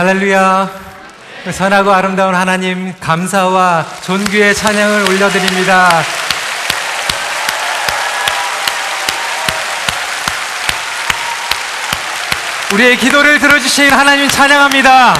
할렐루야. 0.00 0.70
선하고 1.52 1.92
아름다운 1.92 2.34
하나님, 2.34 2.98
감사와 3.00 3.84
존귀의 4.02 4.54
찬양을 4.54 5.10
올려드립니다. 5.10 6.02
우리의 12.72 12.96
기도를 12.96 13.38
들어주신 13.40 13.92
하나님 13.92 14.26
찬양합니다. 14.26 15.14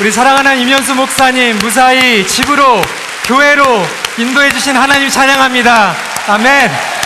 우리 0.00 0.10
사랑하는 0.10 0.58
임현수 0.58 0.96
목사님, 0.96 1.56
무사히 1.60 2.26
집으로, 2.26 2.82
교회로 3.26 3.86
인도해주신 4.18 4.76
하나님 4.76 5.08
찬양합니다. 5.08 5.94
아멘. 6.26 7.03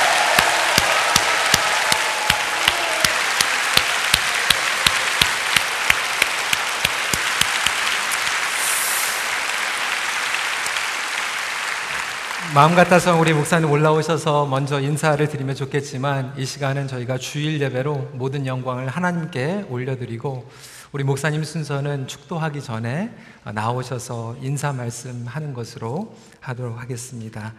마음 12.58 12.74
같아서 12.74 13.16
우리 13.16 13.32
목사님 13.32 13.70
올라오셔서 13.70 14.46
먼저 14.46 14.80
인사를 14.80 15.24
드리면 15.28 15.54
좋겠지만 15.54 16.34
이 16.36 16.44
시간은 16.44 16.88
저희가 16.88 17.16
주일 17.16 17.60
예배로 17.60 18.10
모든 18.14 18.46
영광을 18.46 18.88
하나님께 18.88 19.66
올려드리고 19.70 20.50
우리 20.90 21.04
목사님 21.04 21.44
순서는 21.44 22.08
축도하기 22.08 22.60
전에 22.60 23.14
나오셔서 23.44 24.38
인사 24.42 24.72
말씀하는 24.72 25.54
것으로 25.54 26.16
하도록 26.40 26.82
하겠습니다. 26.82 27.54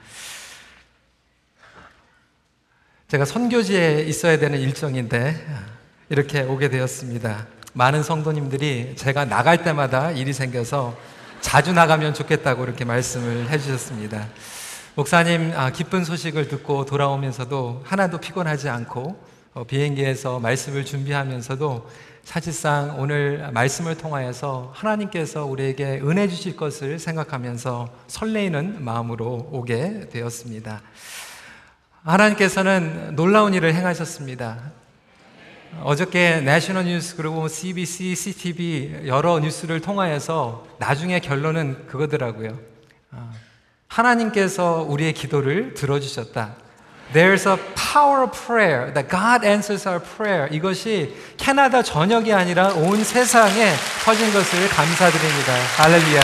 제가 3.08 3.24
선교지에 3.24 4.02
있어야 4.02 4.38
되는 4.38 4.60
일정인데 4.60 5.48
이렇게 6.10 6.42
오게 6.42 6.68
되었습니다. 6.68 7.48
많은 7.72 8.04
성도님들이 8.04 8.98
제가 8.98 9.24
나갈 9.24 9.64
때마다 9.64 10.12
일이 10.12 10.34
생겨서 10.34 10.98
자주 11.40 11.72
나가면 11.72 12.16
좋겠다고 12.16 12.66
이렇게 12.66 12.84
말씀을 12.84 13.50
해주셨습니다. 13.50 14.28
목사님 14.96 15.54
아, 15.56 15.72
기쁜 15.72 16.04
소식을 16.04 16.48
듣고 16.48 16.86
돌아오면서도 16.86 17.84
하나도 17.86 18.18
피곤하지 18.20 18.70
않고 18.70 19.24
어, 19.54 19.64
비행기에서 19.64 20.40
말씀을 20.40 20.84
준비하면서도 20.84 21.90
사실상 22.24 23.00
오늘 23.00 23.50
말씀을 23.54 23.98
통하여서 23.98 24.74
하나님께서 24.76 25.46
우리에게 25.46 26.02
은혜 26.04 26.28
주실 26.28 26.56
것을 26.56 27.00
생각하면서 27.00 27.90
설레이는 28.08 28.84
마음으로 28.84 29.50
오게 29.52 30.10
되었습니다. 30.12 30.82
하나님께서는 32.04 33.16
놀라운 33.16 33.54
일을 33.54 33.74
행하셨습니다. 33.74 34.72
어저께 35.84 36.42
내셔널 36.42 36.86
뉴스 36.86 37.16
그리고 37.16 37.48
CBC, 37.48 38.16
CTV 38.16 39.02
여러 39.06 39.40
뉴스를 39.40 39.82
통하여서 39.82 40.68
나중에 40.80 41.20
결론은 41.20 41.86
그거더라고요. 41.88 42.79
아, 43.90 44.00
하나님께서 44.00 44.86
우리의 44.88 45.14
기도를 45.14 45.74
들어주셨다. 45.74 46.56
There's 47.14 47.48
a 47.50 47.58
power 47.76 48.24
of 48.24 48.32
prayer 48.46 48.94
that 48.94 49.10
God 49.10 49.46
answers 49.46 49.88
our 49.88 50.00
prayer. 50.00 50.48
이것이 50.52 51.16
캐나다 51.38 51.82
전역이 51.82 52.32
아니라 52.32 52.70
온 52.70 53.04
세상에 53.04 53.74
퍼진 54.06 54.32
것을 54.32 54.70
감사드립니다. 54.70 55.54
할렐루야. 55.78 56.22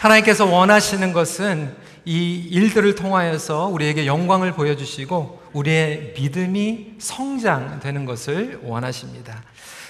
하나님께서 0.00 0.46
원하시는 0.46 1.12
것은 1.12 1.81
이 2.04 2.48
일들을 2.50 2.94
통하여서 2.94 3.66
우리에게 3.68 4.06
영광을 4.06 4.52
보여주시고 4.52 5.42
우리의 5.52 6.14
믿음이 6.16 6.94
성장되는 6.98 8.04
것을 8.06 8.60
원하십니다. 8.64 9.42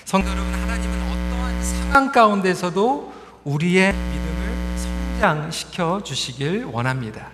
성도 0.05 0.29
여러분, 0.31 0.53
하나님은 0.53 1.03
어떠한 1.03 1.63
상황 1.63 2.13
가운데서도 2.13 3.13
우리의 3.45 3.93
믿음을 3.93 4.79
성장시켜 4.79 6.03
주시길 6.05 6.65
원합니다. 6.65 7.29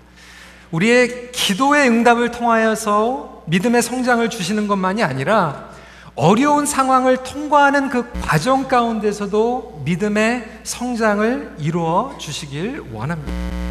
우리의 0.71 1.33
기도의 1.33 1.89
응답을 1.89 2.31
통하여서 2.31 3.45
믿음의 3.47 3.83
성장을 3.83 4.29
주시는 4.29 4.69
것만이 4.69 5.03
아니라 5.03 5.71
어려운 6.15 6.67
상황을 6.67 7.23
통과하는 7.23 7.89
그 7.89 8.11
과정 8.21 8.69
가운데서도 8.69 9.83
믿음의 9.85 10.61
성장을 10.65 11.57
이루어 11.59 12.17
주시길 12.19 12.85
원합니다. 12.93 13.68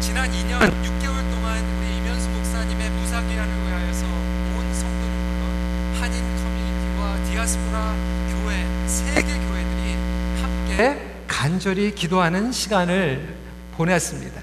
지난 0.00 0.30
2년 0.30 0.58
6개월 0.60 1.30
동안 1.30 1.64
우리 1.78 1.96
이면수 1.98 2.28
목사님의 2.30 2.90
무사 2.90 3.20
귀환을 3.22 3.66
위하여서 3.66 4.06
온 4.06 4.74
성도들 4.74 6.00
한인 6.00 6.22
커뮤니티와 6.42 7.24
디아스포라 7.24 7.94
교회 8.30 8.86
세계 8.86 9.34
교회들이 9.34 9.96
함께 10.40 11.22
간절히 11.26 11.94
기도하는 11.94 12.52
시간을 12.52 13.36
보냈습니다. 13.76 14.40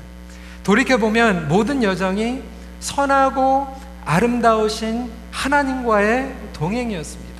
돌이켜 0.63 0.97
보면 0.97 1.47
모든 1.47 1.83
여정이 1.83 2.41
선하고 2.79 3.67
아름다우신 4.05 5.11
하나님과의 5.31 6.35
동행이었습니다. 6.53 7.35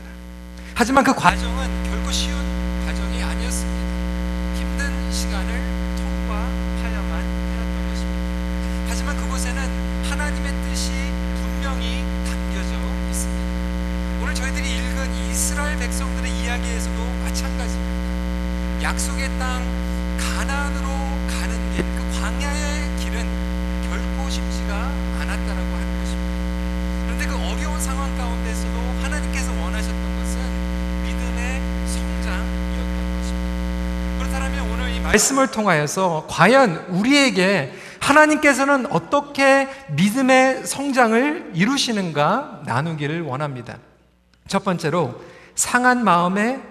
하지만 0.74 1.04
그 1.04 1.14
과정은 1.14 1.84
결코 1.90 2.12
쉬운 2.12 2.38
과정이 2.86 3.24
아니었습니다. 3.24 3.86
힘든 4.56 5.12
시간을 5.12 5.48
통과하여만 5.98 7.12
해왔던 7.22 7.90
것입니다. 7.90 8.20
하지만 8.90 9.18
그곳에는 9.18 10.06
하나님의 10.10 10.52
뜻이 10.70 10.92
분명히 11.42 12.04
담겨져 12.28 12.76
있습니다. 13.10 14.22
오늘 14.22 14.36
저희들이 14.36 14.70
읽은 14.70 15.14
이스라엘 15.30 15.78
백성들의 15.78 16.32
이야기에서도 16.32 17.06
마찬가지입니다. 17.24 18.84
약속의 18.84 19.30
땅 19.40 19.64
가나안으로 20.18 20.90
가는 21.40 21.76
길, 21.76 21.84
그 21.96 22.20
광야의 22.20 22.98
길은 23.00 23.26
결코 23.90 24.30
쉽지가 24.30 24.76
않았다라고 24.76 25.76
하는 25.76 26.00
것입니다. 26.00 26.36
그런데 27.06 27.28
그 27.28 27.36
어려운 27.36 27.80
상황 27.80 28.16
가운데서도 28.18 28.80
하나님께서 29.04 29.52
원하셨던 29.54 30.20
것은 30.20 30.40
믿음의 31.06 31.62
성장이었던 31.88 33.18
것입니다. 33.18 34.18
그렇다면 34.20 34.72
오늘 34.72 34.92
이 34.92 35.00
말씀을 35.16 35.48
통하여서 35.48 36.26
과연 36.30 36.88
우리에게 36.90 37.74
하나님께서는 38.00 38.86
어떻게 38.92 39.68
믿음의 39.92 40.66
성장을 40.66 41.52
이루시는가 41.54 42.62
나누기를 42.66 43.22
원합니다. 43.22 43.78
첫 44.48 44.64
번째로 44.64 45.22
상한 45.56 46.04
마음의 46.04 46.62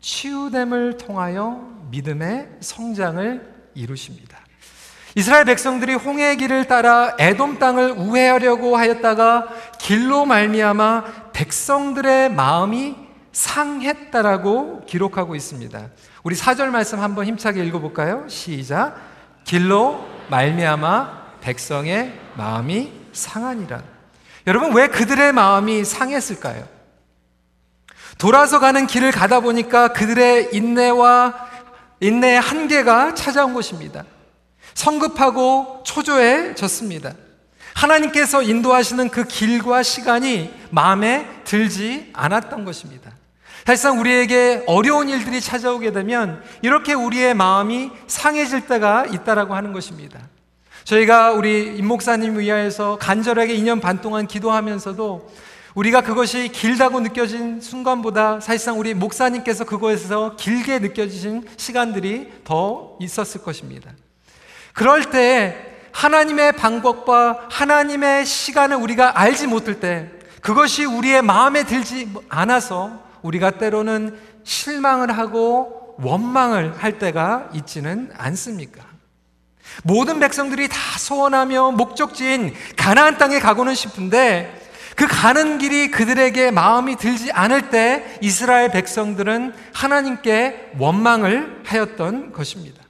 치유됨을 0.00 0.98
통하여 0.98 1.68
믿음의 1.90 2.48
성장을 2.60 3.54
이루십니다. 3.74 4.38
이스라엘 5.14 5.44
백성들이 5.44 5.94
홍해의 5.94 6.36
길을 6.36 6.68
따라 6.68 7.16
에돔 7.18 7.58
땅을 7.58 7.92
우회하려고 7.92 8.76
하였다가 8.76 9.48
길로 9.78 10.24
말미암아 10.24 11.32
백성들의 11.32 12.30
마음이 12.30 12.96
상했다라고 13.32 14.84
기록하고 14.86 15.34
있습니다. 15.34 15.88
우리 16.28 16.34
사절 16.34 16.70
말씀 16.70 17.00
한번 17.00 17.24
힘차게 17.24 17.64
읽어볼까요? 17.64 18.26
시작. 18.28 19.00
길로 19.44 20.06
말미암아 20.28 21.38
백성의 21.40 22.20
마음이 22.34 22.92
상하니라. 23.14 23.82
여러분 24.46 24.74
왜 24.74 24.88
그들의 24.88 25.32
마음이 25.32 25.86
상했을까요? 25.86 26.68
돌아서 28.18 28.60
가는 28.60 28.86
길을 28.86 29.10
가다 29.10 29.40
보니까 29.40 29.94
그들의 29.94 30.50
인내와 30.52 31.48
인내의 32.00 32.38
한계가 32.38 33.14
찾아온 33.14 33.54
것입니다. 33.54 34.04
성급하고 34.74 35.82
초조해졌습니다. 35.86 37.14
하나님께서 37.72 38.42
인도하시는 38.42 39.08
그 39.08 39.24
길과 39.24 39.82
시간이 39.82 40.54
마음에 40.72 41.26
들지 41.44 42.10
않았던 42.12 42.66
것입니다. 42.66 43.12
사실상 43.66 44.00
우리에게 44.00 44.64
어려운 44.66 45.08
일들이 45.08 45.40
찾아오게 45.40 45.92
되면 45.92 46.42
이렇게 46.62 46.94
우리의 46.94 47.34
마음이 47.34 47.90
상해질 48.06 48.66
때가 48.66 49.06
있다라고 49.06 49.54
하는 49.54 49.72
것입니다. 49.72 50.20
저희가 50.84 51.32
우리 51.32 51.76
임 51.76 51.86
목사님 51.86 52.38
위하여서 52.38 52.96
간절하게 52.98 53.54
2년 53.58 53.80
반 53.80 54.00
동안 54.00 54.26
기도하면서도 54.26 55.28
우리가 55.74 56.00
그것이 56.00 56.48
길다고 56.48 57.00
느껴진 57.00 57.60
순간보다 57.60 58.40
사실상 58.40 58.80
우리 58.80 58.94
목사님께서 58.94 59.64
그것에서 59.64 60.34
길게 60.36 60.78
느껴지신 60.78 61.46
시간들이 61.56 62.32
더 62.44 62.96
있었을 63.00 63.42
것입니다. 63.42 63.90
그럴 64.72 65.10
때 65.10 65.76
하나님의 65.92 66.52
방법과 66.52 67.48
하나님의 67.50 68.24
시간을 68.24 68.76
우리가 68.76 69.20
알지 69.20 69.46
못할 69.46 69.80
때 69.80 70.10
그것이 70.40 70.84
우리의 70.84 71.22
마음에 71.22 71.64
들지 71.64 72.08
않아서 72.28 73.07
우리가 73.22 73.52
때로는 73.52 74.18
실망을 74.44 75.16
하고 75.16 75.96
원망을 75.98 76.74
할 76.78 76.98
때가 76.98 77.50
있지는 77.54 78.10
않습니까? 78.16 78.84
모든 79.84 80.18
백성들이 80.18 80.68
다 80.68 80.76
소원하며 80.98 81.72
목적지인 81.72 82.54
가나안 82.76 83.18
땅에 83.18 83.38
가고는 83.38 83.74
싶은데 83.74 84.66
그 84.96 85.06
가는 85.06 85.58
길이 85.58 85.90
그들에게 85.90 86.50
마음이 86.50 86.96
들지 86.96 87.30
않을 87.30 87.70
때 87.70 88.18
이스라엘 88.20 88.70
백성들은 88.70 89.54
하나님께 89.72 90.72
원망을 90.78 91.62
하였던 91.64 92.32
것입니다. 92.32 92.82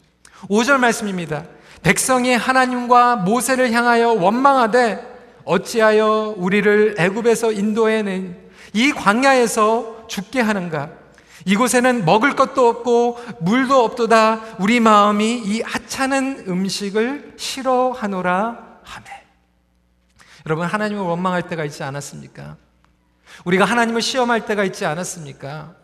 5절 0.48 0.78
말씀입니다. 0.78 1.44
백성이 1.82 2.34
하나님과 2.34 3.16
모세를 3.16 3.72
향하여 3.72 4.12
원망하되 4.12 5.18
어찌하여 5.44 6.34
우리를 6.36 6.94
애굽에서 6.98 7.52
인도해낸 7.52 8.36
이 8.72 8.92
광야에서 8.92 9.97
죽게 10.08 10.40
하는가? 10.40 10.90
이곳에는 11.44 12.04
먹을 12.04 12.34
것도 12.34 12.68
없고 12.68 13.18
물도 13.40 13.84
없도다. 13.84 14.56
우리 14.58 14.80
마음이 14.80 15.38
이 15.44 15.60
하찮은 15.62 16.44
음식을 16.48 17.34
싫어하노라 17.36 18.80
하매. 18.82 19.06
여러분 20.46 20.66
하나님을 20.66 21.02
원망할 21.02 21.42
때가 21.48 21.64
있지 21.64 21.82
않았습니까? 21.82 22.56
우리가 23.44 23.64
하나님을 23.64 24.02
시험할 24.02 24.46
때가 24.46 24.64
있지 24.64 24.84
않았습니까? 24.84 25.74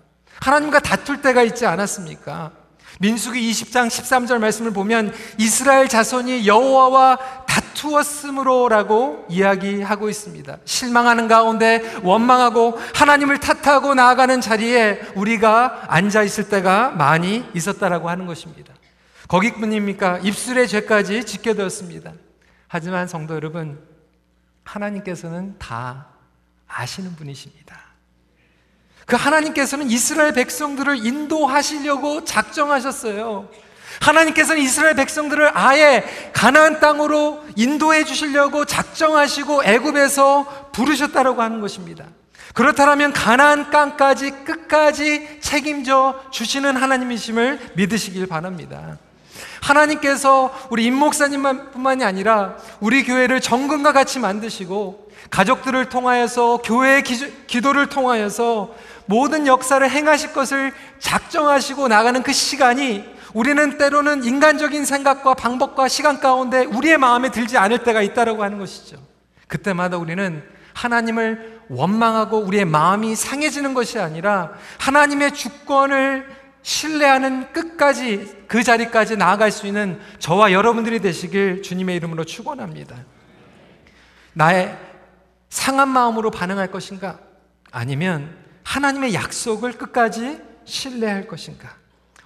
하나님과 0.41 0.81
다툴 0.81 1.23
때가 1.23 1.43
있지 1.43 1.67
않았습니까? 1.67 2.64
민수기 3.01 3.51
20장 3.51 3.89
13절 3.89 4.39
말씀을 4.39 4.73
보면 4.73 5.13
이스라엘 5.39 5.89
자손이 5.89 6.47
여호와와 6.47 7.45
다투었으므로라고 7.47 9.27
이야기하고 9.29 10.09
있습니다. 10.09 10.59
실망하는 10.65 11.29
가운데 11.29 11.83
원망하고 12.03 12.79
하나님을 12.95 13.41
탓하고 13.41 13.95
나아가는 13.95 14.41
자리에 14.41 15.01
우리가 15.17 15.85
앉아 15.89 16.23
있을 16.23 16.49
때가 16.49 16.91
많이 16.91 17.45
있었다라고 17.55 18.09
하는 18.09 18.27
것입니다. 18.27 18.73
거기뿐입니까? 19.29 20.19
입술의 20.19 20.69
죄까지 20.69 21.25
짓게 21.25 21.55
되었습니다. 21.55 22.13
하지만 22.69 23.09
성도 23.09 23.35
여러분, 23.35 23.81
하나님께서는 24.65 25.57
다 25.59 26.09
아시는 26.67 27.17
분이십니다. 27.17 27.84
그 29.07 29.17
하나님께서는 29.17 29.91
이스라엘 29.91 30.33
백성들을 30.33 31.05
인도하시려고 31.05 32.25
작정하셨어요. 32.25 33.49
하나님께서는 34.01 34.61
이스라엘 34.61 34.95
백성들을 34.97 35.51
아예 35.55 36.05
가나안 36.33 36.81
땅으로 36.81 37.45
인도해 37.57 38.05
주시려고 38.05 38.65
작정하시고 38.65 39.65
애굽에서 39.65 40.71
부르셨다라고 40.73 41.43
하는 41.43 41.61
것입니다. 41.61 42.05
그렇다면 42.55 43.13
가나안 43.13 43.71
땅까지 43.71 44.31
끝까지 44.45 45.41
책임져 45.41 46.21
주시는 46.31 46.77
하나님이심을 46.77 47.73
믿으시길 47.75 48.27
바랍니다. 48.27 48.99
하나님께서 49.61 50.55
우리 50.71 50.85
임 50.85 50.95
목사님뿐만이 50.95 52.05
아니라 52.05 52.57
우리 52.81 53.05
교회를 53.05 53.41
정금과 53.41 53.93
같이 53.93 54.19
만드시고 54.19 55.11
가족들을 55.31 55.89
통하여서 55.89 56.59
교회의 56.59 57.03
기도를 57.03 57.89
통하여서 57.89 58.75
모든 59.07 59.47
역사를 59.47 59.89
행하실 59.89 60.33
것을 60.33 60.73
작정하시고 60.99 61.89
나가는 61.89 62.23
그 62.23 62.33
시간이 62.33 63.05
우리는 63.35 63.79
때로는 63.79 64.25
인간적인 64.25 64.85
생각과 64.85 65.35
방법과 65.35 65.89
시간 65.89 66.21
가운데 66.21 66.65
우리의 66.65 66.99
마음에 66.99 67.31
들지 67.31 67.59
않을 67.59 67.83
때가 67.83 68.01
있다라고 68.01 68.43
하는 68.43 68.59
것이죠. 68.59 68.97
그때마다 69.49 69.97
우리는 69.97 70.43
하나님을 70.73 71.63
원망하고 71.69 72.39
우리의 72.39 72.65
마음이 72.65 73.17
상해지는 73.17 73.75
것이 73.75 73.99
아니라 73.99 74.53
하나님의 74.79 75.35
주권을 75.35 76.27
신뢰하는 76.63 77.53
끝까지 77.53 78.45
그 78.49 78.63
자리까지 78.63 79.17
나아갈 79.17 79.51
수 79.51 79.67
있는 79.67 80.01
저와 80.19 80.53
여러분들이 80.53 81.01
되시길 81.01 81.63
주님의 81.63 81.97
이름으로 81.97 82.25
축원합니다. 82.25 82.97
나의 84.33 84.77
상한 85.49 85.89
마음으로 85.89 86.31
반응할 86.31 86.71
것인가? 86.71 87.19
아니면 87.71 88.44
하나님의 88.65 89.15
약속을 89.15 89.75
끝까지 89.75 90.41
신뢰할 90.65 91.29
것인가? 91.29 91.77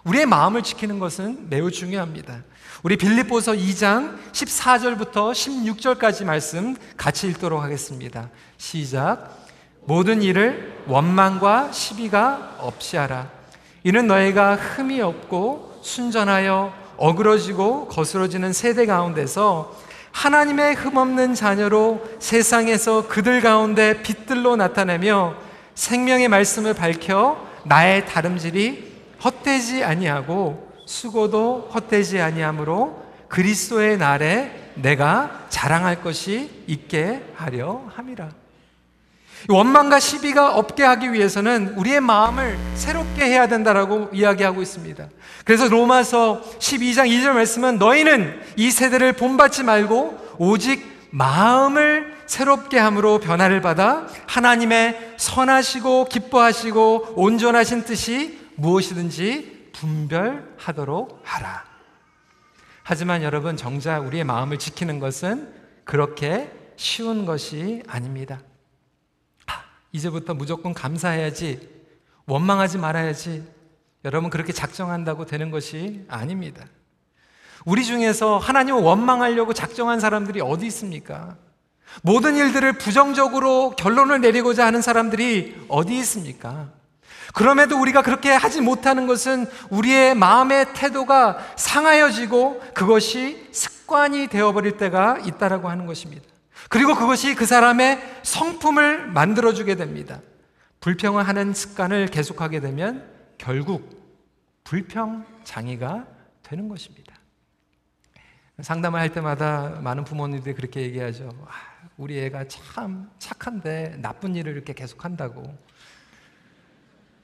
우리의 0.05 0.27
마음을 0.27 0.63
지키는 0.63 0.99
것은 0.99 1.51
매우 1.51 1.71
중요합니다. 1.71 2.43
우리 2.83 2.97
빌립보서 2.97 3.53
2장 3.53 4.17
14절부터 4.33 5.33
16절까지 5.33 6.25
말씀 6.25 6.77
같이 6.97 7.29
읽도록 7.29 7.63
하겠습니다. 7.63 8.31
시작. 8.57 9.37
모든 9.85 10.23
일을 10.23 10.85
원망과 10.87 11.73
시비가 11.73 12.57
없이 12.61 12.97
하라. 12.97 13.31
이는 13.85 14.07
너희가 14.07 14.55
흠이 14.57 15.01
없고 15.01 15.81
순전하여 15.83 16.73
어그러지고 16.97 17.89
거스러지는 17.89 18.53
세대 18.53 18.87
가운데서 18.87 19.77
하나님의 20.13 20.75
흠없는 20.75 21.35
자녀로 21.35 22.05
세상에서 22.19 23.09
그들 23.09 23.41
가운데 23.41 24.03
빛들로 24.03 24.57
나타내며 24.57 25.48
생명의 25.79 26.27
말씀을 26.27 26.75
밝혀 26.75 27.41
나의 27.63 28.05
다름질이 28.05 28.95
헛되지 29.23 29.85
아니하고 29.85 30.73
수고도 30.87 31.71
헛되지 31.73 32.21
아니하므로 32.21 33.01
그리스도의 33.29 33.97
날에 33.97 34.73
내가 34.75 35.47
자랑할 35.51 36.03
것이 36.03 36.51
있게 36.67 37.23
하려 37.37 37.85
함이라. 37.95 38.29
원망과 39.49 40.01
시비가 40.01 40.57
없게 40.57 40.83
하기 40.83 41.13
위해서는 41.13 41.75
우리의 41.77 42.01
마음을 42.01 42.59
새롭게 42.75 43.27
해야 43.27 43.47
된다라고 43.47 44.09
이야기하고 44.13 44.61
있습니다. 44.61 45.07
그래서 45.45 45.69
로마서 45.69 46.43
12장 46.59 47.09
2절 47.09 47.35
말씀은 47.35 47.79
너희는 47.79 48.41
이 48.57 48.73
세대를 48.73 49.13
본받지 49.13 49.63
말고 49.63 50.37
오직 50.39 50.85
마음을 51.13 52.18
새롭게 52.29 52.79
함으로 52.79 53.19
변화를 53.19 53.61
받아 53.61 54.07
하나님의 54.27 55.15
선하시고 55.17 56.05
기뻐하시고 56.05 57.15
온전하신 57.17 57.85
뜻이 57.85 58.39
무엇이든지 58.57 59.71
분별하도록 59.73 61.23
하라. 61.25 61.65
하지만 62.83 63.23
여러분, 63.23 63.57
정작 63.57 64.07
우리의 64.07 64.25
마음을 64.25 64.59
지키는 64.59 64.99
것은 64.99 65.53
그렇게 65.85 66.53
쉬운 66.77 67.25
것이 67.25 67.83
아닙니다. 67.87 68.41
아, 69.47 69.65
이제부터 69.93 70.35
무조건 70.35 70.75
감사해야지, 70.75 71.69
원망하지 72.27 72.79
말아야지, 72.79 73.45
여러분 74.05 74.31
그렇게 74.31 74.53
작정한다고 74.53 75.27
되는 75.27 75.51
것이 75.51 76.05
아닙니다. 76.09 76.67
우리 77.65 77.85
중에서 77.85 78.39
하나님을 78.39 78.83
원망하려고 78.83 79.53
작정한 79.53 79.99
사람들이 79.99 80.41
어디 80.41 80.67
있습니까? 80.67 81.37
모든 82.03 82.37
일들을 82.37 82.75
부정적으로 82.75 83.71
결론을 83.71 84.21
내리고자 84.21 84.67
하는 84.67 84.83
사람들이 84.83 85.67
어디 85.69 85.97
있습니까? 85.99 86.69
그럼에도 87.35 87.79
우리가 87.81 88.03
그렇게 88.03 88.31
하지 88.31 88.61
못하는 88.61 89.07
것은 89.07 89.47
우리의 89.71 90.15
마음의 90.15 90.73
태도가 90.75 91.39
상하여지고 91.57 92.63
그것이 92.75 93.49
습관이 93.53 94.29
되어버릴 94.29 94.77
때가 94.77 95.19
있다라고 95.25 95.69
하는 95.69 95.87
것입니다. 95.87 96.25
그리고 96.69 96.95
그것이 96.95 97.35
그 97.35 97.47
사람의 97.47 98.21
성품을 98.23 99.09
만들어주게 99.09 99.77
됩니다. 99.77 100.21
불평을 100.81 101.27
하는 101.27 101.55
습관을 101.55 102.07
계속하게 102.07 102.61
되면 102.61 103.05
결국 103.37 103.99
불평 104.65 105.25
장애가 105.45 106.07
되는 106.43 106.69
것입니다. 106.69 107.18
상담을 108.61 108.99
할 108.99 109.13
때마다 109.13 109.79
많은 109.83 110.03
부모님들이 110.03 110.55
그렇게 110.55 110.83
얘기하죠. 110.83 111.31
아, 111.47 111.53
우리 111.97 112.19
애가 112.19 112.47
참 112.49 113.09
착한데 113.19 113.99
나쁜 114.01 114.35
일을 114.35 114.53
이렇게 114.53 114.73
계속한다고. 114.73 115.57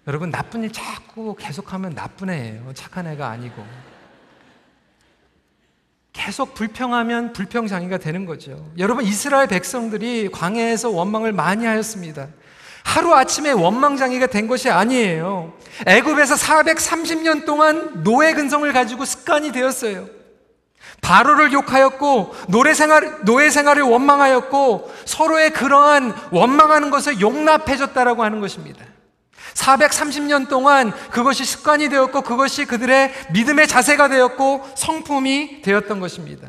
여러분 0.07 0.31
나쁜 0.31 0.63
일 0.63 0.73
자꾸 0.73 1.35
계속하면 1.37 1.95
나쁜 1.95 2.31
애예요. 2.31 2.73
착한 2.75 3.09
애가 3.09 3.29
아니고. 3.29 3.65
계속 6.13 6.55
불평하면 6.55 7.33
불평장애가 7.33 7.99
되는 7.99 8.27
거죠. 8.27 8.73
여러분 8.79 9.05
이스라엘 9.05 9.49
백성들이 9.49 10.29
광야에서 10.31 10.91
원망을 10.91 11.33
많이 11.33 11.67
하였습니다. 11.67 12.29
하루 12.85 13.13
아침에 13.13 13.51
원망장애가 13.51 14.29
된 14.29 14.47
것이 14.47 14.71
아니에요. 14.71 15.53
애굽에서 15.85 16.37
430년 16.37 17.45
동안 17.45 18.05
노예 18.05 18.35
근성을 18.35 18.73
가지고 18.73 19.05
습관이 19.05 19.51
되었어요. 19.51 20.24
바로를 21.05 21.53
욕하였고 21.53 22.35
노래 22.49 22.73
생활 22.73 23.25
노예 23.25 23.51
생활을 23.51 23.83
원망하였고 23.83 24.91
서로의 25.05 25.51
그러한 25.53 26.15
원망하는 26.33 26.91
것을 26.91 27.21
용납해줬다라고 27.21 28.25
하는 28.25 28.41
것입니다. 28.41 28.85
430년 29.53 30.49
동안 30.49 30.93
그것이 31.11 31.45
습관이 31.45 31.91
되었고 31.91 32.23
그것이 32.23 32.65
그들의 32.65 33.13
믿음의 33.35 33.69
자세가 33.69 34.09
되었고 34.09 34.67
성품이 34.77 35.61
되었던 35.61 36.01
것입니다. 36.01 36.49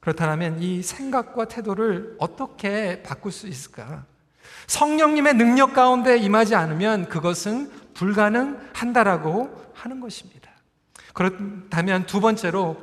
그렇다면 0.00 0.62
이 0.62 0.82
생각과 0.82 1.46
태도를 1.46 2.14
어떻게 2.20 3.02
바꿀 3.02 3.32
수 3.32 3.48
있을까? 3.48 4.04
성령님의 4.68 5.34
능력 5.34 5.74
가운데 5.74 6.16
임하지 6.16 6.54
않으면 6.54 7.08
그것은 7.08 7.72
불가능한다라고 7.94 9.72
하는 9.74 10.00
것입니다. 10.00 10.48
그렇다면 11.12 12.06
두 12.06 12.20
번째로 12.20 12.76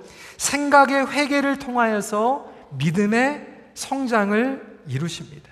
생각의 0.44 1.10
회개를 1.10 1.58
통하여서 1.58 2.52
믿음의 2.72 3.48
성장을 3.76 4.80
이루십니다. 4.88 5.50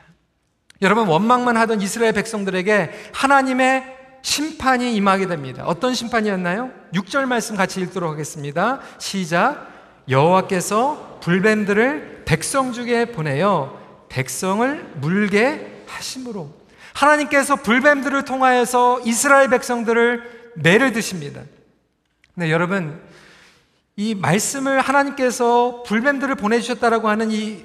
여러분 0.81 1.07
원망만 1.07 1.55
하던 1.57 1.81
이스라엘 1.81 2.11
백성들에게 2.11 2.91
하나님의 3.13 3.99
심판이 4.21 4.93
임하게 4.95 5.27
됩니다. 5.27 5.63
어떤 5.65 5.93
심판이었나요? 5.93 6.71
6절 6.93 7.25
말씀 7.25 7.55
같이 7.55 7.79
읽도록 7.81 8.11
하겠습니다. 8.11 8.81
시작. 8.99 9.67
여호와께서 10.09 11.19
불뱀들을 11.21 12.23
백성 12.25 12.73
중에 12.73 13.05
보내어 13.05 13.79
백성을 14.09 14.93
물게 14.95 15.83
하심으로 15.87 16.51
하나님께서 16.93 17.55
불뱀들을 17.55 18.25
통하여서 18.25 19.01
이스라엘 19.05 19.49
백성들을 19.49 20.51
매를 20.55 20.91
드십니다. 20.91 21.41
네, 22.33 22.51
여러분 22.51 22.99
이 24.01 24.15
말씀을 24.15 24.81
하나님께서 24.81 25.83
불뱀들을 25.85 26.33
보내주셨다라고 26.33 27.07
하는 27.07 27.29
이 27.29 27.63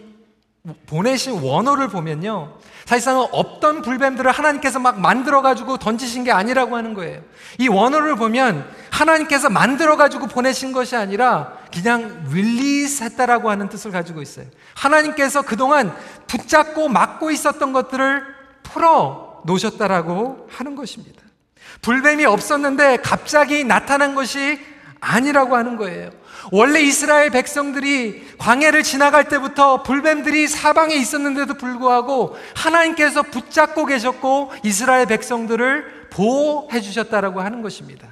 보내신 0.85 1.41
원어를 1.41 1.89
보면요. 1.89 2.59
사실상 2.85 3.27
없던 3.33 3.81
불뱀들을 3.81 4.31
하나님께서 4.31 4.79
막 4.79 5.01
만들어가지고 5.01 5.79
던지신 5.79 6.25
게 6.25 6.33
아니라고 6.33 6.77
하는 6.77 6.93
거예요. 6.93 7.23
이 7.59 7.69
원어를 7.69 8.17
보면 8.17 8.71
하나님께서 8.91 9.49
만들어가지고 9.49 10.27
보내신 10.27 10.73
것이 10.73 10.95
아니라 10.95 11.57
그냥 11.73 12.27
release 12.31 13.05
했다라고 13.05 13.49
하는 13.49 13.71
뜻을 13.71 13.91
가지고 13.91 14.21
있어요. 14.21 14.45
하나님께서 14.75 15.41
그동안 15.41 15.97
붙잡고 16.27 16.91
막고 16.91 17.31
있었던 17.31 17.73
것들을 17.73 18.23
풀어 18.63 19.41
놓으셨다라고 19.47 20.49
하는 20.51 20.77
것입니다. 20.77 21.23
불뱀이 21.81 22.27
없었는데 22.27 22.99
갑자기 22.99 23.65
나타난 23.65 24.15
것이 24.15 24.76
아니라고 25.07 25.57
하는 25.57 25.77
거예요. 25.77 26.11
원래 26.51 26.81
이스라엘 26.81 27.31
백성들이 27.31 28.37
광해를 28.39 28.83
지나갈 28.83 29.29
때부터 29.29 29.83
불뱀들이 29.83 30.49
사방에 30.49 30.95
있었는데도 30.95 31.55
불구하고 31.55 32.37
하나님께서 32.55 33.23
붙잡고 33.23 33.87
계셨고 33.87 34.53
이스라엘 34.65 35.07
백성들을 35.07 36.09
보호해 36.11 36.81
주셨다라고 36.81 37.41
하는 37.41 37.63
것입니다. 37.63 38.09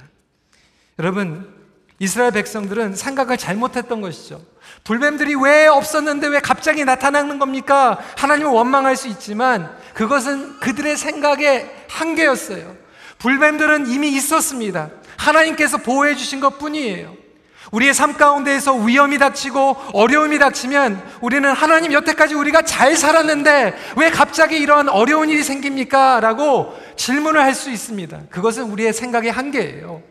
여러분, 0.99 1.53
이스라엘 1.99 2.31
백성들은 2.31 2.95
생각을 2.95 3.37
잘못했던 3.37 4.01
것이죠. 4.01 4.41
불뱀들이 4.83 5.35
왜 5.35 5.67
없었는데 5.67 6.27
왜 6.27 6.39
갑자기 6.39 6.85
나타나는 6.85 7.39
겁니까? 7.39 7.99
하나님을 8.17 8.51
원망할 8.51 8.95
수 8.95 9.07
있지만 9.07 9.75
그것은 9.93 10.59
그들의 10.59 10.97
생각의 10.97 11.69
한계였어요. 11.89 12.75
불뱀들은 13.19 13.87
이미 13.87 14.09
있었습니다. 14.09 14.89
하나님께서 15.17 15.77
보호해 15.77 16.15
주신 16.15 16.39
것 16.39 16.57
뿐이에요. 16.57 17.25
우리의 17.71 17.93
삶 17.93 18.13
가운데에서 18.13 18.75
위험이 18.75 19.17
닥치고 19.17 19.77
어려움이 19.93 20.37
닥치면 20.39 21.01
우리는 21.21 21.51
하나님 21.51 21.93
여태까지 21.93 22.35
우리가 22.35 22.61
잘 22.61 22.95
살았는데 22.95 23.75
왜 23.97 24.09
갑자기 24.11 24.57
이런 24.57 24.87
어려운 24.87 25.29
일이 25.29 25.43
생깁니까? 25.43 26.19
라고 26.19 26.77
질문을 26.95 27.41
할 27.41 27.55
수 27.55 27.71
있습니다. 27.71 28.23
그것은 28.29 28.63
우리의 28.65 28.93
생각의 28.93 29.31
한계예요. 29.31 30.01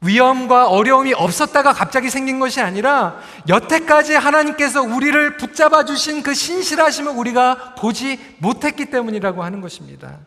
위험과 0.00 0.68
어려움이 0.68 1.14
없었다가 1.14 1.72
갑자기 1.72 2.08
생긴 2.08 2.38
것이 2.38 2.60
아니라 2.60 3.18
여태까지 3.48 4.14
하나님께서 4.14 4.82
우리를 4.82 5.36
붙잡아 5.38 5.84
주신 5.84 6.22
그 6.22 6.34
신실하심을 6.34 7.12
우리가 7.16 7.74
보지 7.76 8.36
못했기 8.38 8.86
때문이라고 8.86 9.42
하는 9.42 9.60
것입니다. 9.60 10.18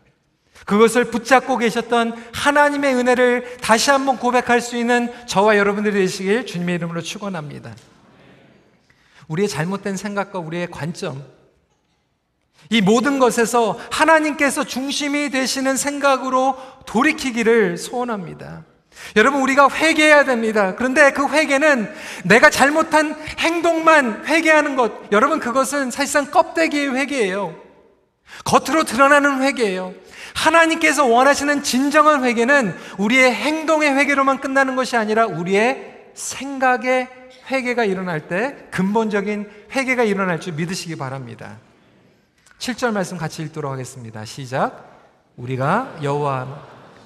그것을 0.66 1.06
붙잡고 1.06 1.58
계셨던 1.58 2.32
하나님의 2.34 2.96
은혜를 2.96 3.58
다시 3.62 3.90
한번 3.90 4.18
고백할 4.18 4.62
수 4.62 4.78
있는 4.78 5.12
저와 5.28 5.58
여러분들이 5.58 5.94
되시길 6.00 6.46
주님의 6.46 6.76
이름으로 6.76 7.02
축원합니다. 7.02 7.76
우리의 9.28 9.48
잘못된 9.48 9.98
생각과 9.98 10.40
우리의 10.40 10.70
관점, 10.70 11.24
이 12.70 12.82
모든 12.82 13.20
것에서 13.20 13.78
하나님께서 13.92 14.64
중심이 14.64 15.30
되시는 15.30 15.76
생각으로 15.78 16.58
돌이키기를 16.86 17.78
소원합니다. 17.78 18.64
여러분, 19.16 19.42
우리가 19.42 19.70
회개해야 19.70 20.26
됩니다. 20.26 20.76
그런데 20.76 21.12
그 21.12 21.28
회개는 21.28 21.92
내가 22.24 22.50
잘못한 22.50 23.16
행동만 23.40 24.26
회개하는 24.26 24.76
것, 24.76 25.12
여러분, 25.12 25.40
그것은 25.40 25.92
사실상 25.92 26.30
껍데기의 26.30 26.96
회개예요. 26.96 27.56
겉으로 28.46 28.84
드러나는 28.84 29.42
회개예요. 29.42 29.94
하나님께서 30.36 31.06
원하시는 31.06 31.64
진정한 31.64 32.24
회개는 32.24 32.76
우리의 32.98 33.34
행동의 33.34 33.94
회개로만 33.96 34.42
끝나는 34.42 34.76
것이 34.76 34.98
아니라 34.98 35.26
우리의 35.26 36.10
생각의 36.14 37.10
회개가 37.50 37.86
일어날 37.86 38.28
때 38.28 38.68
근본적인 38.72 39.50
회개가 39.72 40.04
일어날 40.04 40.40
줄 40.40 40.54
믿으시기 40.54 40.96
바랍니다. 40.96 41.58
7절 42.60 42.92
말씀 42.92 43.18
같이 43.18 43.42
읽도록 43.42 43.72
하겠습니다. 43.72 44.24
시작. 44.26 44.90
우리가 45.38 45.98
여호와 46.04 46.48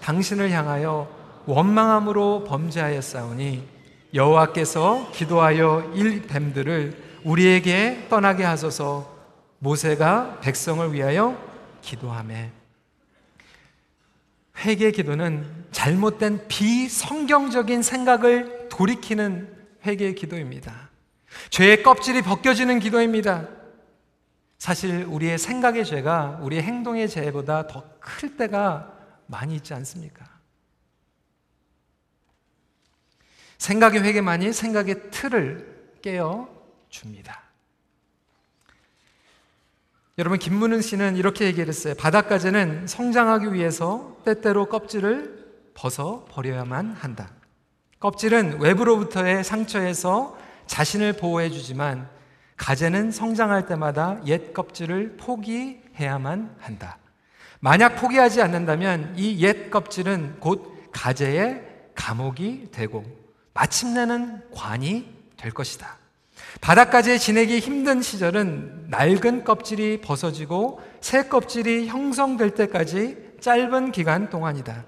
당신을 0.02 0.52
향하여 0.52 1.08
원망함으로 1.46 2.44
범죄하였사오니 2.46 3.68
여호와께서 4.14 5.12
기도하여 5.14 5.92
일 5.96 6.26
뱀들을 6.28 7.22
우리에게 7.24 8.08
떠나게 8.10 8.44
하소서 8.44 9.14
모세가 9.60 10.40
백성을 10.42 10.94
위하여 10.94 11.38
기도하며 11.82 12.36
회개 14.60 14.92
기도는 14.92 15.66
잘못된 15.72 16.48
비성경적인 16.48 17.82
생각을 17.82 18.70
돌이키는 18.70 19.54
회개 19.86 20.14
기도입니다. 20.14 20.90
죄의 21.50 21.84
껍질이 21.84 22.22
벗겨지는 22.22 22.80
기도입니다. 22.80 23.48
사실 24.58 25.04
우리의 25.06 25.38
생각의 25.38 25.86
죄가 25.86 26.40
우리의 26.42 26.64
행동의 26.64 27.10
죄보다 27.10 27.68
더 27.68 27.96
클 28.06 28.38
때가 28.38 28.94
많이 29.26 29.56
있지 29.56 29.74
않습니까? 29.74 30.26
생각의 33.58 34.04
회개만이 34.04 34.54
생각의 34.54 35.10
틀을 35.10 35.98
깨어 36.04 36.48
줍니다. 36.90 37.45
여러분 40.18 40.40
김문은 40.40 40.82
씨는 40.82 41.18
이렇게 41.18 41.46
얘기를 41.46 41.68
했어요. 41.68 41.94
바닷가재는 41.96 42.88
성장하기 42.88 43.54
위해서 43.54 44.16
때때로 44.24 44.68
껍질을 44.68 45.46
벗어 45.74 46.26
버려야만 46.30 46.94
한다. 46.94 47.32
껍질은 48.00 48.62
외부로부터의 48.62 49.44
상처에서 49.44 50.38
자신을 50.68 51.14
보호해 51.14 51.50
주지만 51.50 52.08
가재는 52.56 53.12
성장할 53.12 53.66
때마다 53.66 54.22
옛 54.26 54.54
껍질을 54.54 55.18
포기해야만 55.18 56.56
한다. 56.60 56.98
만약 57.60 57.96
포기하지 57.96 58.42
않는다면 58.42 59.16
이 59.18 59.44
옛 59.44 59.70
껍질은 59.70 60.38
곧 60.40 60.92
가재의 60.94 61.62
감옥이 61.94 62.70
되고 62.72 63.04
마침내는 63.54 64.50
관이 64.52 65.14
될 65.36 65.52
것이다. 65.52 65.98
바닥까지 66.62 67.20
지내기 67.20 67.60
힘든 67.60 68.02
시절은 68.02 68.88
낡은 68.90 69.44
껍질이 69.44 70.02
벗어지고 70.02 70.82
새 71.02 71.24
껍질이 71.24 71.88
형성될 71.88 72.52
때까지 72.52 73.18
짧은 73.42 73.92
기간 73.92 74.30
동안이다. 74.30 74.86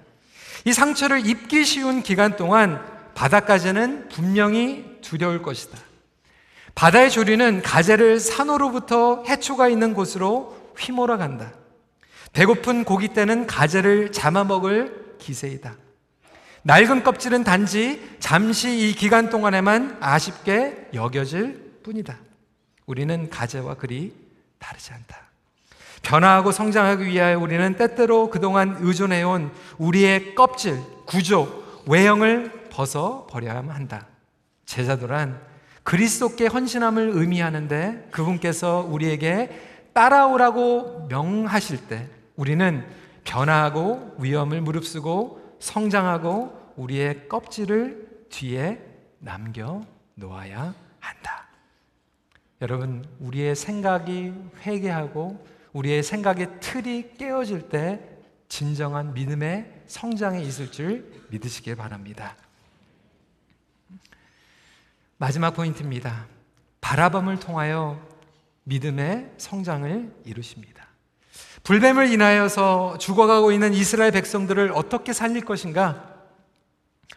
이 0.64 0.72
상처를 0.72 1.26
입기 1.26 1.64
쉬운 1.64 2.02
기간 2.02 2.36
동안 2.36 2.82
바다까지는 3.14 4.08
분명히 4.08 4.84
두려울 5.02 5.42
것이다. 5.42 5.78
바다의 6.74 7.10
조리는 7.10 7.62
가재를 7.62 8.20
산호로부터 8.20 9.24
해초가 9.24 9.68
있는 9.68 9.94
곳으로 9.94 10.56
휘몰아 10.78 11.16
간다. 11.16 11.52
배고픈 12.32 12.84
고기 12.84 13.08
때는 13.08 13.46
가재를 13.46 14.12
잡아먹을 14.12 15.16
기세이다. 15.18 15.74
낡은 16.62 17.04
껍질은 17.04 17.44
단지 17.44 18.16
잠시 18.18 18.88
이 18.88 18.94
기간 18.94 19.30
동안에만 19.30 19.98
아쉽게 20.00 20.88
여겨질 20.94 21.80
뿐이다. 21.82 22.18
우리는 22.86 23.30
가재와 23.30 23.74
그리 23.74 24.14
다르지 24.58 24.92
않다. 24.92 25.28
변화하고 26.02 26.52
성장하기 26.52 27.06
위하여 27.06 27.38
우리는 27.38 27.74
때때로 27.76 28.30
그동안 28.30 28.76
의존해온 28.80 29.50
우리의 29.78 30.34
껍질, 30.34 30.80
구조, 31.06 31.64
외형을 31.86 32.68
벗어 32.70 33.26
버려야만 33.30 33.74
한다. 33.74 34.06
제자도란 34.66 35.40
그리스도께 35.82 36.46
헌신함을 36.46 37.12
의미하는데 37.14 38.08
그분께서 38.10 38.86
우리에게 38.88 39.50
따라오라고 39.94 41.06
명하실 41.08 41.88
때 41.88 42.06
우리는 42.36 42.84
변화하고 43.24 44.16
위험을 44.18 44.60
무릅쓰고 44.60 45.47
성장하고 45.58 46.74
우리의 46.76 47.28
껍질을 47.28 48.26
뒤에 48.30 48.80
남겨 49.18 49.84
놓아야 50.14 50.74
한다. 51.00 51.48
여러분, 52.60 53.04
우리의 53.20 53.54
생각이 53.54 54.32
회개하고 54.62 55.46
우리의 55.72 56.02
생각의 56.02 56.60
틀이 56.60 57.14
깨어질 57.16 57.68
때 57.68 58.00
진정한 58.48 59.14
믿음의 59.14 59.82
성장에 59.86 60.40
있을 60.42 60.72
줄 60.72 61.26
믿으시길 61.30 61.76
바랍니다. 61.76 62.36
마지막 65.18 65.52
포인트입니다. 65.52 66.26
바라봄을 66.80 67.40
통하여 67.40 68.00
믿음의 68.64 69.34
성장을 69.36 70.14
이루십니다. 70.24 70.77
불뱀을 71.64 72.12
인하여서 72.12 72.98
죽어가고 72.98 73.52
있는 73.52 73.74
이스라엘 73.74 74.10
백성들을 74.12 74.72
어떻게 74.74 75.12
살릴 75.12 75.44
것인가? 75.44 76.04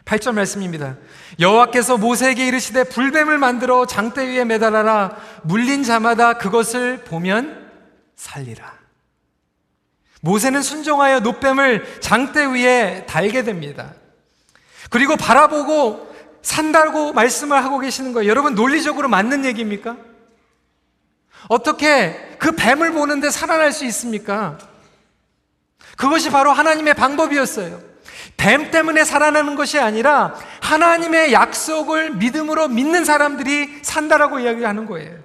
8절 0.04 0.34
말씀입니다. 0.34 0.96
여호와께서 1.38 1.96
모세에게 1.96 2.46
이르시되 2.46 2.84
불뱀을 2.84 3.38
만들어 3.38 3.86
장대 3.86 4.26
위에 4.26 4.44
매달아라 4.44 5.16
물린 5.42 5.84
자마다 5.84 6.34
그것을 6.34 7.04
보면 7.04 7.70
살리라. 8.16 8.82
모세는 10.20 10.62
순종하여 10.62 11.20
노뱀을 11.20 12.00
장대 12.00 12.46
위에 12.46 13.06
달게 13.06 13.42
됩니다. 13.42 13.94
그리고 14.90 15.16
바라보고 15.16 16.12
산다고 16.42 17.12
말씀을 17.12 17.62
하고 17.62 17.78
계시는 17.78 18.12
거예요. 18.12 18.28
여러분 18.28 18.54
논리적으로 18.54 19.08
맞는 19.08 19.44
얘기입니까? 19.44 19.96
어떻게 21.48 22.36
그 22.38 22.52
뱀을 22.52 22.92
보는데 22.92 23.30
살아날 23.30 23.72
수 23.72 23.84
있습니까? 23.86 24.58
그것이 25.96 26.30
바로 26.30 26.52
하나님의 26.52 26.94
방법이었어요. 26.94 27.80
뱀 28.36 28.70
때문에 28.70 29.04
살아나는 29.04 29.54
것이 29.54 29.78
아니라 29.78 30.34
하나님의 30.60 31.32
약속을 31.32 32.14
믿음으로 32.14 32.68
믿는 32.68 33.04
사람들이 33.04 33.80
산다라고 33.82 34.40
이야기하는 34.40 34.86
거예요. 34.86 35.16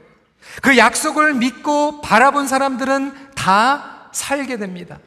그 0.61 0.77
약속을 0.77 1.33
믿고 1.35 2.01
바라본 2.01 2.47
사람들은 2.47 3.13
다 3.35 4.09
살게 4.11 4.57
됩니다. 4.57 4.99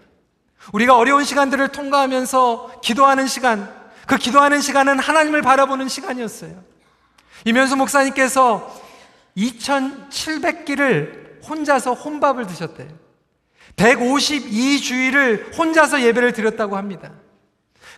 우리가 0.72 0.96
어려운 0.96 1.24
시간들을 1.24 1.68
통과하면서 1.68 2.80
기도하는 2.82 3.26
시간, 3.26 3.72
그 4.06 4.16
기도하는 4.16 4.60
시간은 4.60 4.98
하나님을 4.98 5.42
바라보는 5.42 5.88
시간이었어요. 5.88 6.52
이면수 7.44 7.76
목사님께서 7.76 8.89
2700끼를 9.36 11.40
혼자서 11.48 11.94
혼밥을 11.94 12.46
드셨대요. 12.46 12.88
152주일을 13.76 15.56
혼자서 15.56 16.02
예배를 16.02 16.32
드렸다고 16.32 16.76
합니다. 16.76 17.12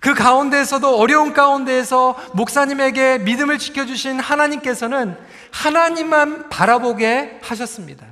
그 0.01 0.15
가운데에서도 0.15 0.99
어려운 0.99 1.33
가운데에서 1.33 2.17
목사님에게 2.35 3.19
믿음을 3.19 3.59
지켜주신 3.59 4.19
하나님께서는 4.19 5.17
하나님만 5.53 6.49
바라보게 6.49 7.39
하셨습니다. 7.43 8.07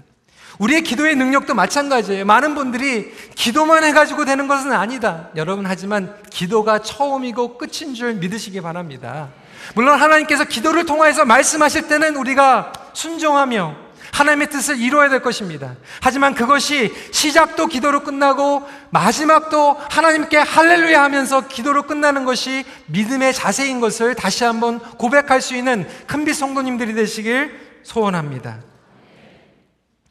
우리의 0.61 0.83
기도의 0.83 1.17
능력도 1.17 1.55
마찬가지예요. 1.55 2.27
많은 2.27 2.55
분들이 2.55 3.13
기도만 3.35 3.83
해가지고 3.83 4.27
되는 4.27 4.47
것은 4.47 4.73
아니다. 4.73 5.31
여러분, 5.35 5.65
하지만 5.67 6.15
기도가 6.31 6.81
처음이고 6.81 7.57
끝인 7.57 7.95
줄 7.95 8.15
믿으시기 8.15 8.61
바랍니다. 8.61 9.31
물론 9.75 9.99
하나님께서 9.99 10.45
기도를 10.45 10.85
통해서 10.85 11.25
말씀하실 11.25 11.89
때는 11.89 12.17
우리가 12.17 12.73
순종하며 12.93 13.91
하나님의 14.13 14.51
뜻을 14.51 14.79
이루어야 14.81 15.09
될 15.09 15.23
것입니다. 15.23 15.77
하지만 16.01 16.35
그것이 16.35 16.93
시작도 17.13 17.67
기도로 17.67 18.03
끝나고 18.03 18.67
마지막도 18.91 19.79
하나님께 19.91 20.39
할렐루야 20.39 21.03
하면서 21.03 21.47
기도로 21.47 21.85
끝나는 21.85 22.25
것이 22.25 22.65
믿음의 22.87 23.35
자세인 23.35 23.81
것을 23.81 24.15
다시 24.15 24.45
한번 24.45 24.79
고백할 24.81 25.41
수 25.41 25.55
있는 25.55 25.87
큰빛 26.07 26.35
성도님들이 26.35 26.95
되시길 26.95 27.81
소원합니다. 27.83 28.61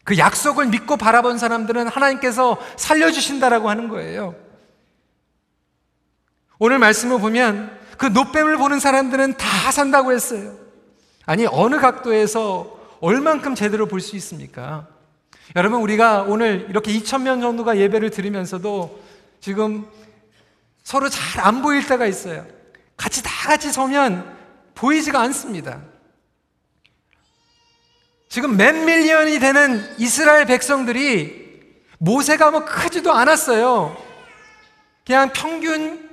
그 0.03 0.17
약속을 0.17 0.67
믿고 0.67 0.97
바라본 0.97 1.37
사람들은 1.37 1.87
하나님께서 1.87 2.57
살려주신다라고 2.77 3.69
하는 3.69 3.89
거예요. 3.89 4.33
오늘 6.57 6.79
말씀을 6.79 7.19
보면 7.19 7.77
그 7.97 8.07
노뱀을 8.07 8.57
보는 8.57 8.79
사람들은 8.79 9.35
다 9.37 9.71
산다고 9.71 10.11
했어요. 10.11 10.68
아니, 11.29 11.45
어느 11.45 11.77
각도에서 11.77 12.79
얼만큼 13.01 13.53
제대로 13.53 13.85
볼 13.85 14.01
수 14.01 14.15
있습니까? 14.15 14.87
여러분, 15.55 15.79
우리가 15.81 16.23
오늘 16.23 16.65
이렇게 16.71 16.91
2천명 16.91 17.39
정도가 17.39 17.77
예배를 17.77 18.09
드리면서도 18.09 18.99
지금 19.39 19.85
서로 20.83 21.07
잘 21.07 21.45
안 21.45 21.61
보일 21.61 21.85
때가 21.85 22.07
있어요. 22.07 22.47
같이 22.97 23.21
다 23.21 23.29
같이 23.47 23.71
서면 23.71 24.35
보이지가 24.73 25.21
않습니다. 25.21 25.83
지금 28.27 28.57
몇 28.57 28.73
밀리언이 28.73 29.37
되는 29.37 29.83
이스라엘 29.99 30.47
백성들이 30.47 31.59
모세가 31.99 32.49
뭐 32.49 32.65
크지도 32.65 33.13
않았어요. 33.13 33.95
그냥 35.05 35.31
평균 35.31 36.09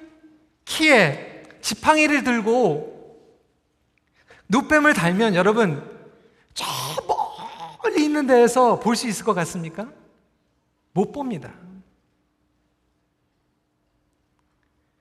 키에 0.66 1.42
지팡이를 1.62 2.22
들고 2.22 2.95
노뱀을 4.48 4.94
달면 4.94 5.34
여러분 5.34 5.82
저 6.54 6.64
멀리 7.82 8.04
있는 8.04 8.26
데에서 8.26 8.80
볼 8.80 8.96
수 8.96 9.06
있을 9.08 9.24
것 9.24 9.34
같습니까? 9.34 9.86
못 10.92 11.12
봅니다. 11.12 11.52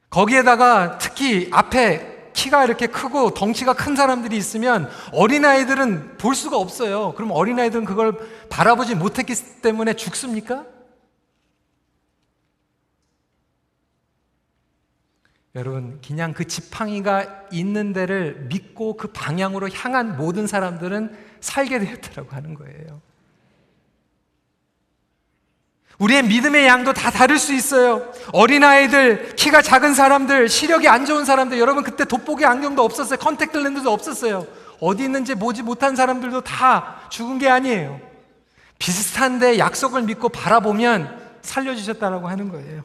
거기에다가 0.09 0.97
특히 0.97 1.49
앞에 1.51 2.31
키가 2.33 2.65
이렇게 2.65 2.87
크고 2.87 3.33
덩치가 3.33 3.73
큰 3.73 3.95
사람들이 3.95 4.35
있으면 4.37 4.89
어린아이들은 5.13 6.17
볼 6.17 6.35
수가 6.35 6.57
없어요. 6.57 7.13
그럼 7.15 7.31
어린아이들은 7.31 7.85
그걸 7.85 8.17
바라보지 8.49 8.95
못했기 8.95 9.33
때문에 9.61 9.93
죽습니까? 9.93 10.65
여러분, 15.55 16.01
그냥 16.05 16.33
그 16.33 16.45
지팡이가 16.45 17.45
있는 17.51 17.93
데를 17.93 18.47
믿고 18.49 18.97
그 18.97 19.07
방향으로 19.07 19.69
향한 19.69 20.17
모든 20.17 20.47
사람들은 20.47 21.15
살게 21.39 21.79
되었다고 21.79 22.29
하는 22.31 22.55
거예요. 22.55 23.01
우리의 25.97 26.23
믿음의 26.23 26.67
양도 26.67 26.91
다 26.91 27.09
다를 27.09 27.39
수 27.39 27.53
있어요. 27.53 28.11
어린아이들, 28.33 29.35
키가 29.37 29.61
작은 29.61 29.93
사람들, 29.93 30.49
시력이 30.49 30.89
안 30.89 31.05
좋은 31.05 31.23
사람들, 31.23 31.57
여러분 31.57 31.83
그때 31.83 32.03
돋보기 32.03 32.45
안경도 32.45 32.83
없었어요. 32.83 33.17
컨택트 33.17 33.57
렌즈도 33.57 33.93
없었어요. 33.93 34.45
어디 34.81 35.03
있는지 35.03 35.35
보지 35.35 35.63
못한 35.63 35.95
사람들도 35.95 36.41
다 36.41 36.99
죽은 37.09 37.39
게 37.39 37.47
아니에요. 37.47 38.01
비슷한데 38.77 39.57
약속을 39.57 40.01
믿고 40.01 40.27
바라보면 40.27 41.37
살려주셨다라고 41.41 42.27
하는 42.27 42.49
거예요. 42.49 42.83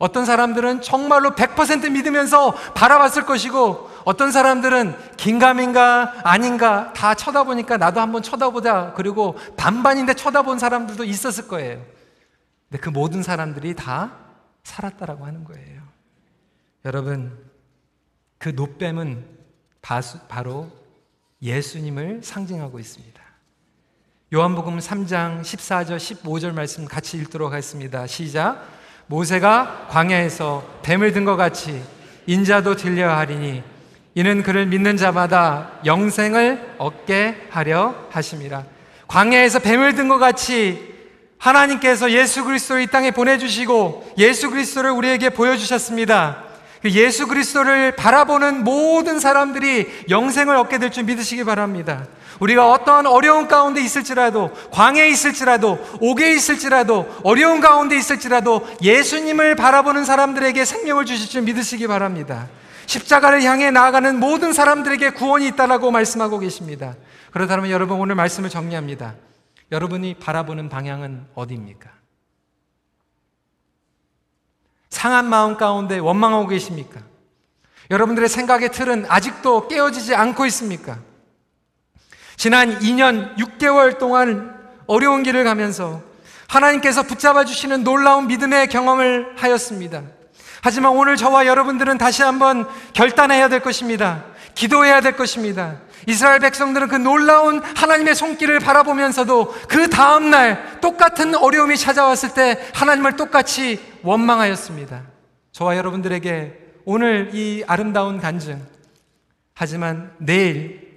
어떤 0.00 0.24
사람들은 0.24 0.80
정말로 0.80 1.32
100% 1.32 1.92
믿으면서 1.92 2.52
바라봤을 2.74 3.26
것이고 3.26 3.90
어떤 4.06 4.32
사람들은 4.32 4.96
긴가민가 5.18 6.22
아닌가 6.24 6.94
다 6.94 7.14
쳐다보니까 7.14 7.76
나도 7.76 8.00
한번 8.00 8.22
쳐다보자 8.22 8.94
그리고 8.96 9.36
반반인데 9.58 10.14
쳐다본 10.14 10.58
사람들도 10.58 11.04
있었을 11.04 11.48
거예요. 11.48 11.84
근데 12.68 12.80
그 12.80 12.88
모든 12.88 13.22
사람들이 13.22 13.74
다 13.74 14.12
살았다라고 14.64 15.26
하는 15.26 15.44
거예요. 15.44 15.82
여러분 16.86 17.38
그 18.38 18.48
노뱀은 18.48 19.22
바로 20.28 20.70
예수님을 21.42 22.22
상징하고 22.24 22.78
있습니다. 22.78 23.20
요한복음 24.32 24.78
3장 24.78 25.42
14절 25.42 25.98
15절 25.98 26.54
말씀 26.54 26.86
같이 26.86 27.18
읽도록 27.18 27.52
하겠습니다. 27.52 28.06
시작. 28.06 28.79
모세가 29.10 29.88
광야에서 29.90 30.62
뱀을 30.82 31.12
든 31.12 31.24
것 31.24 31.34
같이 31.36 31.82
인자도 32.26 32.76
들려 32.76 33.12
하리니 33.12 33.60
이는 34.14 34.42
그를 34.44 34.66
믿는 34.66 34.96
자마다 34.96 35.72
영생을 35.84 36.76
얻게 36.78 37.36
하려 37.50 37.94
하심이라. 38.12 38.62
광야에서 39.08 39.58
뱀을 39.58 39.96
든 39.96 40.08
것 40.08 40.18
같이 40.18 40.94
하나님께서 41.38 42.12
예수 42.12 42.44
그리스도를 42.44 42.82
이 42.82 42.86
땅에 42.86 43.10
보내주시고 43.10 44.14
예수 44.18 44.48
그리스도를 44.48 44.92
우리에게 44.92 45.30
보여주셨습니다. 45.30 46.44
그 46.82 46.90
예수 46.92 47.26
그리스도를 47.26 47.92
바라보는 47.96 48.64
모든 48.64 49.20
사람들이 49.20 50.06
영생을 50.08 50.56
얻게 50.56 50.78
될 50.78 50.90
줄 50.90 51.04
믿으시기 51.04 51.44
바랍니다. 51.44 52.06
우리가 52.40 52.70
어떠한 52.70 53.06
어려운 53.06 53.48
가운데 53.48 53.82
있을지라도, 53.82 54.50
광해에 54.70 55.10
있을지라도, 55.10 55.78
옥에 56.00 56.32
있을지라도, 56.32 57.06
어려운 57.22 57.60
가운데 57.60 57.96
있을지라도 57.96 58.66
예수님을 58.82 59.56
바라보는 59.56 60.06
사람들에게 60.06 60.64
생명을 60.64 61.04
주실 61.04 61.28
줄 61.28 61.42
믿으시기 61.42 61.86
바랍니다. 61.86 62.48
십자가를 62.86 63.42
향해 63.42 63.70
나아가는 63.70 64.18
모든 64.18 64.52
사람들에게 64.54 65.10
구원이 65.10 65.46
있다라고 65.48 65.90
말씀하고 65.90 66.38
계십니다. 66.38 66.96
그렇다면 67.30 67.70
여러분 67.70 68.00
오늘 68.00 68.14
말씀을 68.14 68.48
정리합니다. 68.48 69.14
여러분이 69.70 70.14
바라보는 70.14 70.70
방향은 70.70 71.26
어디입니까? 71.34 71.99
상한 74.90 75.28
마음 75.28 75.56
가운데 75.56 75.98
원망하고 75.98 76.46
계십니까? 76.48 77.00
여러분들의 77.90 78.28
생각의 78.28 78.70
틀은 78.70 79.06
아직도 79.08 79.68
깨어지지 79.68 80.14
않고 80.14 80.46
있습니까? 80.46 80.98
지난 82.36 82.78
2년 82.80 83.36
6개월 83.36 83.98
동안 83.98 84.58
어려운 84.86 85.22
길을 85.22 85.44
가면서 85.44 86.02
하나님께서 86.48 87.04
붙잡아 87.04 87.44
주시는 87.44 87.84
놀라운 87.84 88.26
믿음의 88.26 88.68
경험을 88.68 89.34
하였습니다. 89.36 90.02
하지만 90.62 90.92
오늘 90.92 91.16
저와 91.16 91.46
여러분들은 91.46 91.96
다시 91.96 92.22
한번 92.22 92.68
결단해야 92.92 93.48
될 93.48 93.60
것입니다. 93.60 94.24
기도해야 94.54 95.00
될 95.00 95.16
것입니다. 95.16 95.76
이스라엘 96.06 96.40
백성들은 96.40 96.88
그 96.88 96.96
놀라운 96.96 97.60
하나님의 97.60 98.14
손길을 98.14 98.58
바라보면서도 98.58 99.54
그 99.68 99.88
다음날 99.88 100.80
똑같은 100.80 101.34
어려움이 101.34 101.76
찾아왔을 101.76 102.34
때 102.34 102.68
하나님을 102.74 103.16
똑같이 103.16 103.89
원망하였습니다. 104.02 105.02
저와 105.52 105.76
여러분들에게 105.76 106.58
오늘 106.84 107.30
이 107.34 107.64
아름다운 107.66 108.18
간증, 108.18 108.60
하지만 109.54 110.12
내일, 110.18 110.90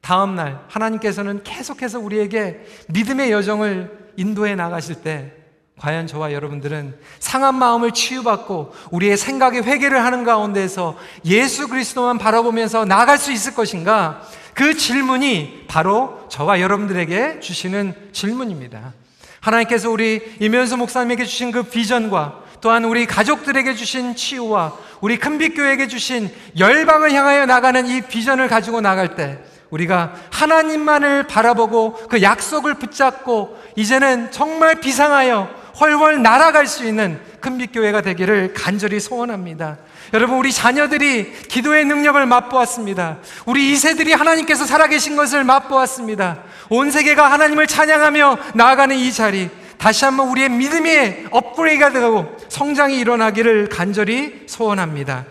다음날 0.00 0.64
하나님께서는 0.68 1.42
계속해서 1.44 2.00
우리에게 2.00 2.60
믿음의 2.88 3.30
여정을 3.30 4.12
인도해 4.16 4.54
나가실 4.54 4.96
때 4.96 5.32
과연 5.78 6.06
저와 6.06 6.32
여러분들은 6.32 6.96
상한 7.18 7.54
마음을 7.54 7.92
치유받고 7.92 8.72
우리의 8.90 9.16
생각의 9.16 9.62
회개를 9.62 10.04
하는 10.04 10.22
가운데서 10.24 10.96
예수 11.24 11.68
그리스도만 11.68 12.18
바라보면서 12.18 12.84
나아갈 12.84 13.18
수 13.18 13.32
있을 13.32 13.54
것인가? 13.54 14.22
그 14.54 14.76
질문이 14.76 15.64
바로 15.68 16.26
저와 16.28 16.60
여러분들에게 16.60 17.40
주시는 17.40 18.10
질문입니다. 18.12 18.92
하나님께서 19.40 19.90
우리 19.90 20.36
이면수 20.40 20.76
목사님에게 20.76 21.24
주신 21.24 21.50
그 21.50 21.64
비전과 21.64 22.41
또한 22.62 22.84
우리 22.84 23.06
가족들에게 23.06 23.74
주신 23.74 24.14
치유와 24.14 24.72
우리 25.00 25.18
큰빛교회에게 25.18 25.88
주신 25.88 26.30
열방을 26.56 27.12
향하여 27.12 27.44
나가는 27.44 27.84
이 27.86 28.00
비전을 28.02 28.48
가지고 28.48 28.80
나갈 28.80 29.16
때 29.16 29.40
우리가 29.70 30.14
하나님만을 30.30 31.24
바라보고 31.24 31.94
그 32.08 32.22
약속을 32.22 32.74
붙잡고 32.74 33.58
이제는 33.74 34.30
정말 34.30 34.76
비상하여 34.76 35.50
훨훨 35.80 36.22
날아갈 36.22 36.66
수 36.66 36.86
있는 36.86 37.18
큰빛교회가 37.40 38.02
되기를 38.02 38.54
간절히 38.54 39.00
소원합니다. 39.00 39.78
여러분, 40.14 40.36
우리 40.36 40.52
자녀들이 40.52 41.32
기도의 41.48 41.86
능력을 41.86 42.24
맛보았습니다. 42.26 43.18
우리 43.46 43.72
2세들이 43.72 44.14
하나님께서 44.14 44.66
살아계신 44.66 45.16
것을 45.16 45.42
맛보았습니다. 45.42 46.42
온 46.68 46.90
세계가 46.90 47.32
하나님을 47.32 47.66
찬양하며 47.66 48.38
나아가는 48.54 48.94
이 48.94 49.10
자리, 49.10 49.48
다시 49.82 50.04
한번 50.04 50.28
우리의 50.28 50.48
믿음의 50.48 51.26
업그레이드가 51.32 51.90
되고 51.90 52.36
성장이 52.48 53.00
일어나기를 53.00 53.68
간절히 53.68 54.44
소원합니다. 54.46 55.24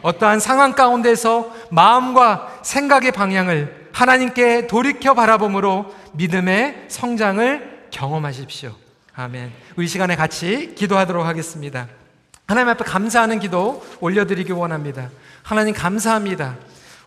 어떠한 0.00 0.40
상황 0.40 0.72
가운데서 0.72 1.54
마음과 1.70 2.60
생각의 2.62 3.12
방향을 3.12 3.90
하나님께 3.92 4.66
돌이켜 4.66 5.12
바라봄으로 5.12 5.94
믿음의 6.14 6.86
성장을 6.88 7.88
경험하십시오. 7.90 8.72
아멘. 9.14 9.52
우리 9.76 9.86
시간에 9.86 10.16
같이 10.16 10.74
기도하도록 10.74 11.26
하겠습니다. 11.26 11.86
하나님 12.46 12.70
앞에 12.70 12.84
감사하는 12.84 13.40
기도 13.40 13.84
올려드리기 14.00 14.52
원합니다. 14.52 15.10
하나님 15.42 15.74
감사합니다. 15.74 16.56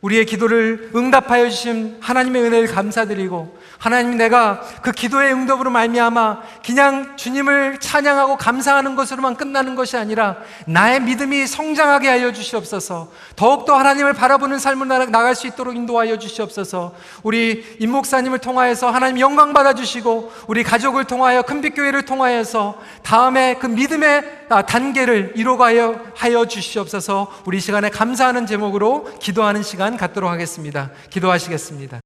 우리의 0.01 0.25
기도를 0.25 0.91
응답하여 0.95 1.49
주신 1.49 1.97
하나님의 2.01 2.43
은혜를 2.43 2.67
감사드리고 2.67 3.61
하나님 3.77 4.15
내가 4.17 4.61
그 4.83 4.91
기도의 4.91 5.33
응답으로 5.33 5.71
말미암아 5.71 6.41
그냥 6.63 7.17
주님을 7.17 7.79
찬양하고 7.79 8.37
감사하는 8.37 8.95
것으로만 8.95 9.35
끝나는 9.37 9.73
것이 9.73 9.97
아니라 9.97 10.37
나의 10.67 11.01
믿음이 11.01 11.47
성장하게 11.47 12.07
하여 12.07 12.31
주시옵소서. 12.31 13.09
더욱더 13.35 13.75
하나님을 13.75 14.13
바라보는 14.13 14.59
삶을 14.59 14.87
나갈 15.09 15.33
수 15.33 15.47
있도록 15.47 15.75
인도하여 15.75 16.19
주시옵소서. 16.19 16.93
우리 17.23 17.65
임 17.79 17.91
목사님을 17.91 18.37
통하여서 18.37 18.91
하나님 18.91 19.19
영광 19.19 19.51
받아 19.51 19.73
주시고 19.73 20.31
우리 20.45 20.63
가족을 20.63 21.05
통하여 21.05 21.41
큰빛교회를 21.41 22.05
통하여서 22.05 22.79
다음에 23.01 23.55
그 23.59 23.65
믿음의 23.65 24.41
단계를 24.67 25.33
이루가여 25.35 26.01
하여 26.15 26.45
주시옵소서. 26.45 27.31
우리 27.45 27.59
시간에 27.59 27.89
감사하는 27.89 28.45
제목으로 28.45 29.09
기도하는 29.19 29.63
시간 29.91 29.97
갖도록 29.97 30.29
하겠습니다. 30.29 30.89
기도하시겠습니다. 31.09 31.99